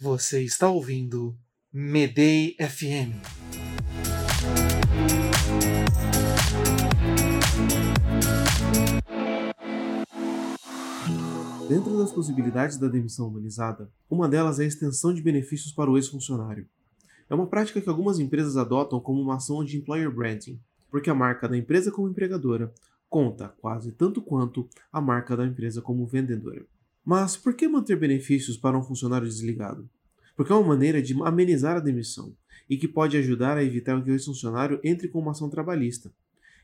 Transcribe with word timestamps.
Você 0.00 0.42
está 0.42 0.68
ouvindo 0.70 1.36
Medei 1.72 2.56
FM. 2.60 3.20
Dentro 11.68 11.98
das 11.98 12.12
possibilidades 12.12 12.76
da 12.78 12.86
demissão 12.86 13.28
humanizada, 13.28 13.90
uma 14.08 14.28
delas 14.28 14.60
é 14.60 14.64
a 14.64 14.66
extensão 14.66 15.12
de 15.12 15.20
benefícios 15.20 15.72
para 15.72 15.90
o 15.90 15.96
ex-funcionário. 15.96 16.68
É 17.28 17.34
uma 17.34 17.48
prática 17.48 17.80
que 17.80 17.88
algumas 17.88 18.20
empresas 18.20 18.56
adotam 18.56 19.00
como 19.00 19.20
uma 19.20 19.36
ação 19.36 19.64
de 19.64 19.76
employer 19.76 20.10
branding, 20.10 20.60
porque 20.90 21.10
a 21.10 21.14
marca 21.14 21.48
da 21.48 21.56
empresa 21.56 21.90
como 21.90 22.08
empregadora 22.08 22.72
conta 23.10 23.48
quase 23.60 23.90
tanto 23.92 24.22
quanto 24.22 24.68
a 24.92 25.00
marca 25.00 25.36
da 25.36 25.44
empresa 25.44 25.82
como 25.82 26.06
vendedora. 26.06 26.64
Mas 27.06 27.36
por 27.36 27.54
que 27.54 27.68
manter 27.68 27.96
benefícios 27.96 28.56
para 28.56 28.76
um 28.76 28.82
funcionário 28.82 29.28
desligado? 29.28 29.88
Porque 30.36 30.50
é 30.50 30.56
uma 30.56 30.66
maneira 30.66 31.00
de 31.00 31.14
amenizar 31.22 31.76
a 31.76 31.80
demissão 31.80 32.34
e 32.68 32.76
que 32.76 32.88
pode 32.88 33.16
ajudar 33.16 33.56
a 33.56 33.62
evitar 33.62 34.02
que 34.02 34.10
o 34.10 34.12
ex-funcionário 34.12 34.80
entre 34.82 35.06
com 35.06 35.20
uma 35.20 35.30
ação 35.30 35.48
trabalhista. 35.48 36.12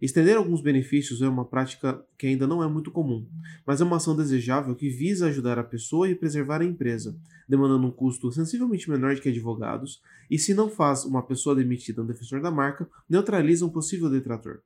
Estender 0.00 0.36
alguns 0.36 0.60
benefícios 0.60 1.22
é 1.22 1.28
uma 1.28 1.46
prática 1.46 2.04
que 2.18 2.26
ainda 2.26 2.46
não 2.46 2.62
é 2.62 2.68
muito 2.68 2.90
comum, 2.90 3.26
mas 3.66 3.80
é 3.80 3.84
uma 3.84 3.96
ação 3.96 4.14
desejável 4.14 4.74
que 4.74 4.90
visa 4.90 5.28
ajudar 5.28 5.58
a 5.58 5.64
pessoa 5.64 6.06
e 6.06 6.14
preservar 6.14 6.60
a 6.60 6.66
empresa, 6.66 7.16
demandando 7.48 7.86
um 7.86 7.90
custo 7.90 8.30
sensivelmente 8.30 8.90
menor 8.90 9.14
do 9.14 9.22
que 9.22 9.30
advogados, 9.30 10.02
e 10.30 10.38
se 10.38 10.52
não 10.52 10.68
faz 10.68 11.06
uma 11.06 11.22
pessoa 11.22 11.56
demitida 11.56 12.02
um 12.02 12.06
defensor 12.06 12.42
da 12.42 12.50
marca, 12.50 12.86
neutraliza 13.08 13.64
um 13.64 13.70
possível 13.70 14.10
detrator. 14.10 14.60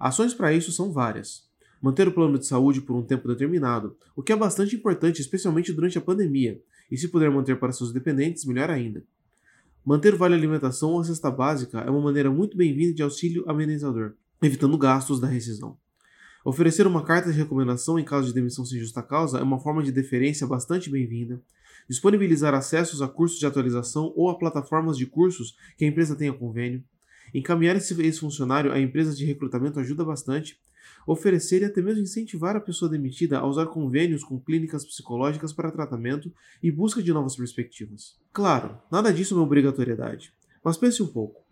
Ações 0.00 0.34
para 0.34 0.52
isso 0.52 0.72
são 0.72 0.90
várias. 0.90 1.48
Manter 1.80 2.08
o 2.08 2.12
plano 2.12 2.38
de 2.38 2.46
saúde 2.46 2.80
por 2.80 2.96
um 2.96 3.02
tempo 3.02 3.28
determinado, 3.28 3.96
o 4.16 4.22
que 4.22 4.32
é 4.32 4.36
bastante 4.36 4.76
importante, 4.76 5.20
especialmente 5.20 5.72
durante 5.72 5.98
a 5.98 6.00
pandemia, 6.00 6.60
e 6.90 6.96
se 6.96 7.08
puder 7.08 7.30
manter 7.30 7.58
para 7.58 7.72
seus 7.72 7.92
dependentes, 7.92 8.44
melhor 8.44 8.70
ainda. 8.70 9.04
Manter 9.84 10.14
o 10.14 10.16
vale 10.16 10.34
alimentação 10.34 10.92
ou 10.92 11.00
a 11.00 11.04
cesta 11.04 11.30
básica 11.30 11.80
é 11.80 11.90
uma 11.90 12.00
maneira 12.00 12.30
muito 12.30 12.56
bem-vinda 12.56 12.94
de 12.94 13.02
auxílio 13.02 13.44
amenizador 13.46 14.14
evitando 14.46 14.76
gastos 14.76 15.20
da 15.20 15.26
rescisão. 15.26 15.76
Oferecer 16.44 16.86
uma 16.86 17.02
carta 17.02 17.32
de 17.32 17.38
recomendação 17.38 17.98
em 17.98 18.04
caso 18.04 18.28
de 18.28 18.34
demissão 18.34 18.64
sem 18.64 18.78
justa 18.78 19.02
causa 19.02 19.38
é 19.38 19.42
uma 19.42 19.58
forma 19.58 19.82
de 19.82 19.90
deferência 19.90 20.46
bastante 20.46 20.90
bem-vinda. 20.90 21.40
Disponibilizar 21.88 22.52
acessos 22.54 23.00
a 23.00 23.08
cursos 23.08 23.38
de 23.38 23.46
atualização 23.46 24.12
ou 24.14 24.28
a 24.28 24.38
plataformas 24.38 24.98
de 24.98 25.06
cursos 25.06 25.56
que 25.76 25.84
a 25.84 25.88
empresa 25.88 26.14
tenha 26.14 26.32
convênio. 26.32 26.84
Encaminhar 27.32 27.76
esse 27.76 27.98
ex-funcionário 28.00 28.72
a 28.72 28.78
empresas 28.78 29.16
de 29.16 29.24
recrutamento 29.24 29.80
ajuda 29.80 30.04
bastante. 30.04 30.60
Oferecer 31.06 31.62
e 31.62 31.64
até 31.64 31.80
mesmo 31.82 32.02
incentivar 32.02 32.56
a 32.56 32.60
pessoa 32.60 32.90
demitida 32.90 33.38
a 33.38 33.46
usar 33.46 33.66
convênios 33.66 34.24
com 34.24 34.40
clínicas 34.40 34.84
psicológicas 34.84 35.52
para 35.52 35.70
tratamento 35.70 36.32
e 36.62 36.70
busca 36.70 37.02
de 37.02 37.12
novas 37.12 37.36
perspectivas. 37.36 38.18
Claro, 38.32 38.78
nada 38.90 39.12
disso 39.12 39.34
é 39.34 39.36
uma 39.36 39.44
obrigatoriedade, 39.44 40.32
mas 40.64 40.76
pense 40.76 41.02
um 41.02 41.06
pouco. 41.06 41.44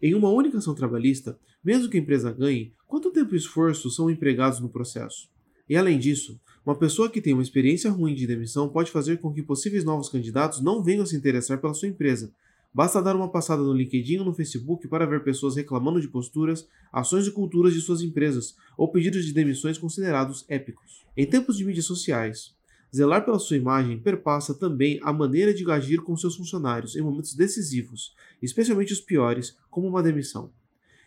Em 0.00 0.14
uma 0.14 0.28
única 0.28 0.58
ação 0.58 0.74
trabalhista, 0.74 1.38
mesmo 1.64 1.88
que 1.88 1.96
a 1.96 2.00
empresa 2.00 2.32
ganhe, 2.32 2.74
quanto 2.86 3.10
tempo 3.10 3.34
e 3.34 3.38
esforço 3.38 3.90
são 3.90 4.10
empregados 4.10 4.60
no 4.60 4.68
processo? 4.68 5.28
E 5.68 5.76
além 5.76 5.98
disso, 5.98 6.40
uma 6.64 6.76
pessoa 6.76 7.10
que 7.10 7.20
tem 7.20 7.32
uma 7.32 7.42
experiência 7.42 7.90
ruim 7.90 8.14
de 8.14 8.26
demissão 8.26 8.68
pode 8.68 8.90
fazer 8.90 9.18
com 9.18 9.32
que 9.32 9.42
possíveis 9.42 9.84
novos 9.84 10.08
candidatos 10.08 10.60
não 10.60 10.82
venham 10.82 11.06
se 11.06 11.16
interessar 11.16 11.60
pela 11.60 11.74
sua 11.74 11.88
empresa. 11.88 12.32
Basta 12.76 13.00
dar 13.00 13.16
uma 13.16 13.30
passada 13.30 13.62
no 13.62 13.72
LinkedIn 13.72 14.18
ou 14.18 14.26
no 14.26 14.34
Facebook 14.34 14.86
para 14.86 15.06
ver 15.06 15.24
pessoas 15.24 15.56
reclamando 15.56 15.98
de 15.98 16.08
posturas, 16.08 16.68
ações 16.92 17.26
e 17.26 17.30
culturas 17.30 17.72
de 17.72 17.80
suas 17.80 18.02
empresas 18.02 18.54
ou 18.76 18.92
pedidos 18.92 19.24
de 19.24 19.32
demissões 19.32 19.78
considerados 19.78 20.44
épicos. 20.46 21.02
Em 21.16 21.24
tempos 21.24 21.56
de 21.56 21.64
mídias 21.64 21.86
sociais, 21.86 22.54
Zelar 22.94 23.24
pela 23.24 23.38
sua 23.38 23.56
imagem 23.56 23.98
perpassa 23.98 24.52
também 24.52 25.00
a 25.02 25.10
maneira 25.10 25.54
de 25.54 25.68
agir 25.70 26.02
com 26.02 26.14
seus 26.18 26.36
funcionários 26.36 26.96
em 26.96 27.00
momentos 27.00 27.34
decisivos, 27.34 28.14
especialmente 28.42 28.92
os 28.92 29.00
piores, 29.00 29.56
como 29.70 29.88
uma 29.88 30.02
demissão. 30.02 30.52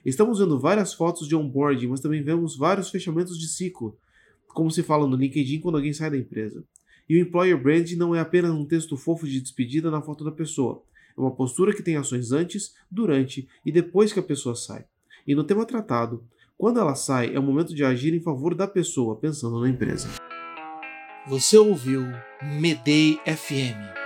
Estamos 0.04 0.40
vendo 0.40 0.60
várias 0.60 0.96
fotos 0.96 1.28
de 1.28 1.36
onboarding, 1.36 1.86
mas 1.86 2.00
também 2.00 2.24
vemos 2.24 2.58
vários 2.58 2.90
fechamentos 2.90 3.38
de 3.38 3.48
ciclo, 3.48 3.96
como 4.48 4.72
se 4.72 4.82
fala 4.82 5.06
no 5.06 5.16
LinkedIn 5.16 5.60
quando 5.60 5.76
alguém 5.76 5.94
sai 5.94 6.10
da 6.10 6.18
empresa. 6.18 6.64
E 7.08 7.16
o 7.16 7.20
employer 7.20 7.62
brand 7.62 7.92
não 7.92 8.16
é 8.16 8.20
apenas 8.20 8.50
um 8.50 8.66
texto 8.66 8.98
fofo 8.98 9.28
de 9.28 9.40
despedida 9.40 9.92
na 9.92 10.02
foto 10.02 10.24
da 10.24 10.32
pessoa, 10.32 10.84
é 11.18 11.22
uma 11.22 11.32
postura 11.32 11.74
que 11.74 11.84
tem 11.84 11.98
ações 11.98 12.32
antes, 12.32 12.74
durante 12.90 13.48
e 13.66 13.72
depois 13.72 14.14
que 14.14 14.20
a 14.20 14.24
pessoa 14.24 14.56
sai. 14.56 14.86
E 15.28 15.36
no 15.36 15.44
tema 15.44 15.66
tratado, 15.66 16.24
quando 16.58 16.80
ela 16.80 16.96
sai, 16.96 17.34
é 17.34 17.40
o 17.40 17.44
momento 17.44 17.74
de 17.74 17.84
agir 17.84 18.14
em 18.14 18.22
favor 18.22 18.56
da 18.56 18.68
pessoa, 18.68 19.16
pensando 19.16 19.62
na 19.62 19.70
empresa. 19.70 20.10
Você 21.28 21.58
ouviu 21.58 22.04
Medei 22.42 23.18
FM 23.26 23.99